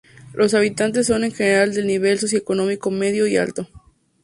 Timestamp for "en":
1.25-1.31